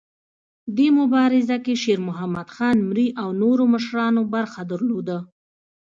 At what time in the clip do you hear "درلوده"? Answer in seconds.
4.71-5.17